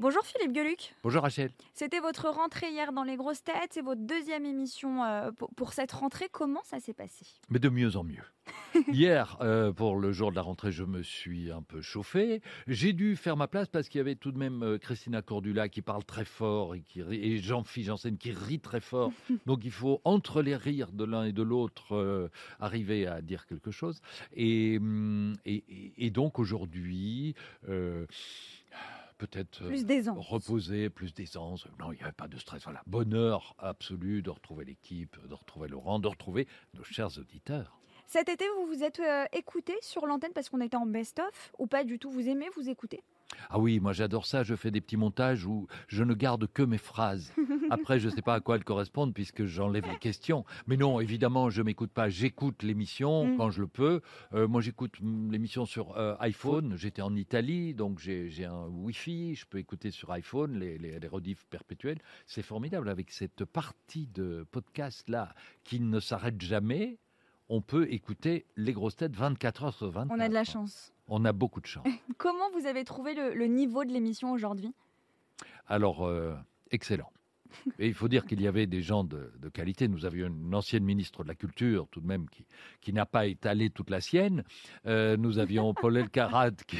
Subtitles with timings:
[0.00, 0.94] Bonjour Philippe Gueluc.
[1.04, 1.50] Bonjour Rachel.
[1.74, 5.92] C'était votre rentrée hier dans les grosses têtes, c'est votre deuxième émission euh, pour, cette
[5.92, 6.28] rentrée.
[6.32, 7.26] Comment ça s'est passé?
[7.50, 8.22] Mais de mieux en mieux.
[8.92, 12.40] Hier, euh, pour le jour de la rentrée, je me suis un peu chauffé.
[12.66, 15.68] J'ai dû faire ma place parce qu'il y avait tout de même euh, Christina Cordula
[15.68, 19.12] qui parle très fort et, qui rit- et Jean-Philippe Janssen qui rit très fort.
[19.46, 23.46] Donc il faut, entre les rires de l'un et de l'autre, euh, arriver à dire
[23.46, 24.00] quelque chose.
[24.34, 27.34] Et, hum, et, et- et donc aujourd'hui,
[27.68, 28.06] euh,
[29.20, 29.62] peut-être...
[29.62, 29.68] euh,
[30.16, 31.66] reposer, plus d'aisance.
[31.78, 32.64] Non, il n'y avait pas de stress.
[32.64, 37.80] Voilà, bonheur absolu de retrouver l'équipe, de retrouver Laurent, de retrouver nos chers auditeurs.
[38.06, 41.66] Cet été, vous vous êtes euh, écouté sur l'antenne parce qu'on était en best-of ou
[41.66, 42.10] pas du tout?
[42.10, 43.02] Vous aimez vous écouter
[43.48, 44.42] Ah oui, moi j'adore ça.
[44.42, 47.32] Je fais des petits montages où je ne garde que mes phrases.
[47.70, 50.44] Après, je ne sais pas à quoi elles correspondent puisque j'enlève les questions.
[50.66, 52.08] Mais non, évidemment, je m'écoute pas.
[52.08, 53.36] J'écoute l'émission Mm.
[53.36, 54.00] quand je le peux.
[54.34, 56.74] Euh, moi, j'écoute l'émission sur euh, iPhone.
[56.76, 59.34] J'étais en Italie, donc j'ai un Wi-Fi.
[59.34, 61.98] Je peux écouter sur iPhone les, les, les rediffs perpétuels.
[62.26, 66.98] C'est formidable avec cette partie de podcast là qui ne s'arrête jamais.
[67.48, 70.16] On peut écouter les grosses têtes 24 heures sur 24.
[70.16, 70.92] On a de la chance.
[71.10, 71.86] On a beaucoup de chance.
[72.18, 74.72] Comment vous avez trouvé le, le niveau de l'émission aujourd'hui?
[75.66, 76.34] Alors, euh,
[76.70, 77.10] excellent.
[77.80, 79.88] Et il faut dire qu'il y avait des gens de, de qualité.
[79.88, 82.46] Nous avions une ancienne ministre de la Culture, tout de même, qui,
[82.80, 84.44] qui n'a pas étalé toute la sienne.
[84.86, 86.78] Euh, nous avions Paul Elkarat, qui,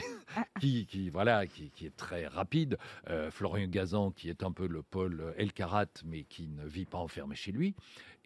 [0.60, 2.78] qui, qui, voilà, qui, qui est très rapide.
[3.08, 6.98] Euh, Florian Gazan, qui est un peu le Paul Elkarat, mais qui ne vit pas
[6.98, 7.74] enfermé chez lui.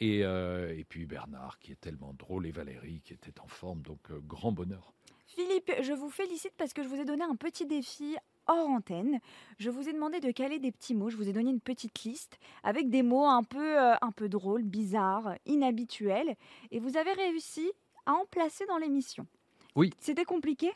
[0.01, 3.81] Et, euh, et puis Bernard, qui est tellement drôle, et Valérie, qui était en forme.
[3.81, 4.93] Donc, grand bonheur.
[5.35, 9.19] Philippe, je vous félicite parce que je vous ai donné un petit défi hors antenne.
[9.59, 11.11] Je vous ai demandé de caler des petits mots.
[11.11, 14.29] Je vous ai donné une petite liste avec des mots un peu, euh, un peu
[14.29, 16.36] drôles, bizarres, inhabituels.
[16.70, 17.73] Et vous avez réussi
[18.07, 19.27] à en placer dans l'émission.
[19.75, 19.91] Oui.
[19.98, 20.70] C'était compliqué?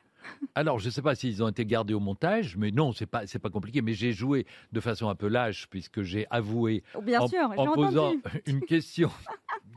[0.55, 3.27] Alors, je ne sais pas s'ils ont été gardés au montage, mais non, c'est pas,
[3.27, 3.83] c'est pas compliqué.
[3.83, 7.39] Mais j'ai joué de façon un peu lâche, puisque j'ai avoué Oh, Bien en, sûr,
[7.53, 8.23] j'ai en posant entendu.
[8.47, 9.11] une question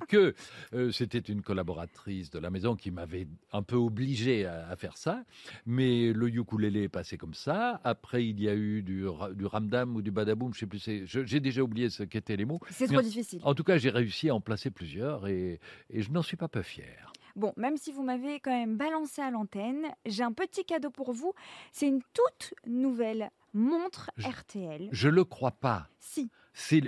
[0.07, 0.34] que
[0.74, 4.97] euh, c'était une collaboratrice de la maison qui m'avait un peu obligé à, à faire
[4.97, 5.24] ça.
[5.66, 7.79] Mais le ukulélé est passé comme ça.
[7.84, 10.84] Après, il y a eu du, ra- du ramdam ou du badaboum, je sais plus.
[11.06, 12.59] J'ai déjà oublié ce qu'étaient les mots.
[12.72, 13.40] C'est Mais trop difficile.
[13.44, 15.59] En tout cas, j'ai réussi à en placer plusieurs et,
[15.90, 17.13] et je n'en suis pas peu fier.
[17.35, 21.13] Bon, même si vous m'avez quand même balancé à l'antenne, j'ai un petit cadeau pour
[21.13, 21.33] vous.
[21.71, 24.89] C'est une toute nouvelle montre Je- RTL.
[24.91, 25.87] Je le crois pas.
[25.99, 26.29] Si,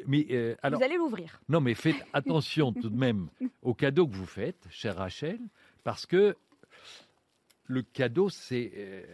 [0.07, 0.79] mais euh, alors.
[0.79, 1.41] vous allez l'ouvrir.
[1.49, 3.29] Non, mais faites attention tout de même
[3.61, 5.39] au cadeau que vous faites, chère Rachel,
[5.83, 6.35] parce que
[7.67, 9.05] le cadeau, c'est euh,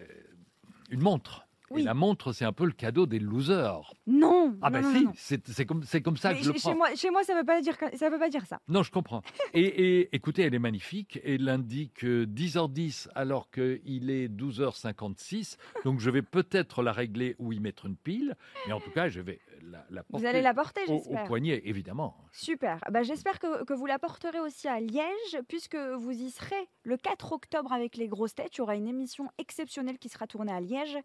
[0.89, 1.45] une montre.
[1.71, 1.81] Oui.
[1.81, 3.93] Et la montre, c'est un peu le cadeau des losers.
[4.07, 4.83] Non Ah ben
[5.15, 6.71] si, c'est comme, comme ça Mais que je le chez, prends.
[6.71, 8.59] chez moi, chez moi, ça ne veut, pas dire ça veut pas dire ça.
[8.67, 9.21] Non, je comprends.
[9.53, 9.61] Et,
[9.99, 11.19] et écoutez, elle est magnifique.
[11.23, 15.57] Elle indique euh, 10h10 alors qu'il est 12h56.
[15.85, 18.35] Donc je vais peut-être la régler ou y mettre une pile.
[18.67, 21.23] Mais en tout cas, je vais la, la Vous allez la porter, au, au j'espère.
[21.25, 22.17] poignet, évidemment.
[22.31, 22.79] Super.
[22.91, 26.97] Bah, j'espère que, que vous la porterez aussi à Liège, puisque vous y serez le
[26.97, 28.55] 4 octobre avec les grosses têtes.
[28.55, 30.97] Il y aura une émission exceptionnelle qui sera tournée à Liège.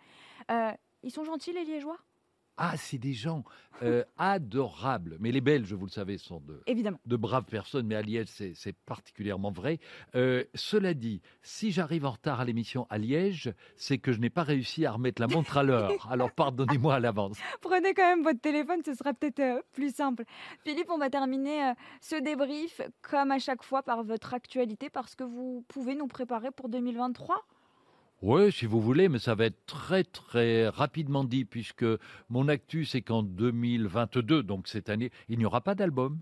[0.51, 0.71] Euh,
[1.03, 1.99] ils sont gentils, les Liégeois?
[2.57, 3.43] Ah, c'est des gens
[3.83, 5.17] euh, adorables.
[5.21, 6.99] Mais les Belges, vous le savez, sont de, Évidemment.
[7.05, 9.81] de braves personnes, mais à Liège, c'est particulièrement vrai.
[10.15, 14.31] Euh, cela dit, si j'arrive en retard à l'émission à Liège, c'est que je n'ai
[14.31, 15.91] pas réussi à remettre la montre à l'heure.
[16.11, 17.39] Alors pardonnez-moi à l'avance.
[17.61, 20.25] Prenez quand même votre téléphone, ce sera peut-être euh, plus simple.
[20.63, 25.25] Philippe, on va terminer ce débrief, comme à chaque fois, par votre actualité, parce que
[25.25, 27.45] vous pouvez nous préparer pour 2023.
[28.27, 31.85] Oui, si vous voulez, mais ça va être très très rapidement dit, puisque
[32.31, 36.19] mon actu, c'est qu'en 2022, donc cette année, il n'y aura pas d'album.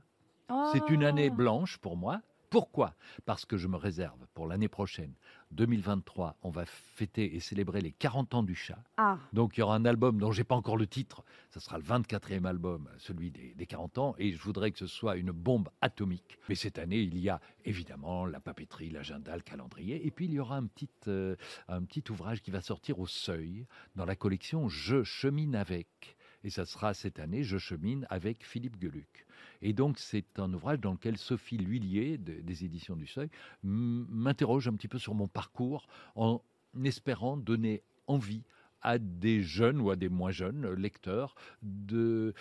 [0.72, 1.36] C'est une année Oh.
[1.36, 2.20] blanche pour moi.
[2.52, 2.94] Pourquoi?
[3.24, 5.14] Parce que je me réserve pour l'année prochaine,
[5.52, 8.78] 2023, on va fêter et célébrer les 40 ans du chat.
[8.98, 11.24] Ah, Donc il y aura un album dont j'ai pas encore le titre.
[11.48, 14.86] Ça sera le 24e album, celui des, des 40 ans, et je voudrais que ce
[14.86, 16.38] soit une bombe atomique.
[16.50, 20.34] Mais cette année, il y a évidemment la papeterie, l'agenda, le calendrier, et puis il
[20.34, 21.36] y aura un petit, euh,
[21.68, 23.66] un petit ouvrage qui va sortir au seuil
[23.96, 26.18] dans la collection Je chemine avec.
[26.44, 29.26] Et ça sera cette année, Je chemine avec Philippe Geluc.
[29.60, 33.30] Et donc, c'est un ouvrage dans lequel Sophie Lhuillier, de- des éditions du Seuil,
[33.62, 35.86] m'interroge un petit peu sur mon parcours
[36.16, 36.42] en
[36.84, 38.42] espérant donner envie
[38.80, 42.34] à des jeunes ou à des moins jeunes lecteurs de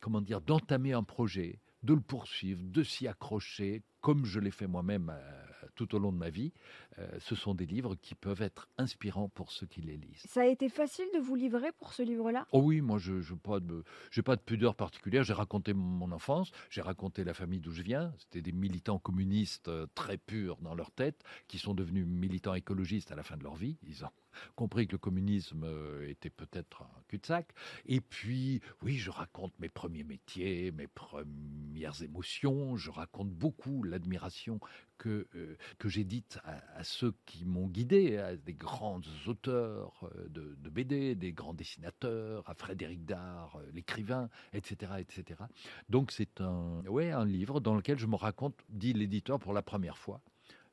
[0.00, 4.66] comment dire d'entamer un projet, de le poursuivre, de s'y accrocher, comme je l'ai fait
[4.66, 5.47] moi-même euh,
[5.78, 6.52] tout au long de ma vie,
[6.98, 10.24] euh, ce sont des livres qui peuvent être inspirants pour ceux qui les lisent.
[10.26, 12.48] Ça a été facile de vous livrer pour ce livre-là?
[12.50, 13.84] Oh oui, moi je n'ai pas, de,
[14.24, 15.22] pas de pudeur particulière.
[15.22, 18.12] J'ai raconté mon enfance, j'ai raconté la famille d'où je viens.
[18.18, 23.12] C'était des militants communistes euh, très purs dans leur tête qui sont devenus militants écologistes
[23.12, 23.78] à la fin de leur vie.
[23.86, 24.10] Ils ont
[24.56, 27.48] compris que le communisme euh, était peut-être un cul-de-sac.
[27.86, 32.76] Et puis, oui, je raconte mes premiers métiers, mes premières émotions.
[32.76, 34.60] Je raconte beaucoup l'admiration
[34.98, 40.28] que, euh, que j'ai dite à, ceux qui m'ont guidé, à des grands auteurs euh,
[40.28, 45.42] de, BD, des grands dessinateurs, à Frédéric Dard, l'écrivain, etc., etc.
[45.88, 49.62] Donc c'est un, ouais, un livre dans lequel je me raconte, dit l'éditeur, pour la
[49.62, 50.20] première fois.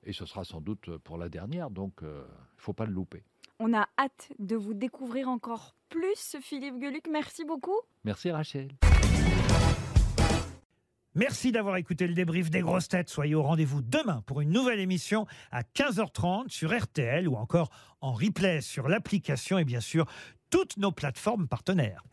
[0.04, 2.24] Et ce sera sans doute pour la dernière, donc il ne
[2.58, 3.24] faut pas le louper.
[3.60, 7.08] On a hâte de vous découvrir encore plus, Philippe Geluc.
[7.10, 7.80] Merci beaucoup.
[8.04, 8.70] Merci Rachel.
[11.14, 13.08] Merci d'avoir écouté le débrief des grosses têtes.
[13.08, 17.70] Soyez au rendez-vous demain pour une nouvelle émission à 15h30 sur RTL ou encore
[18.02, 20.06] en replay sur l'application et bien sûr
[20.50, 22.04] toutes nos plateformes partenaires.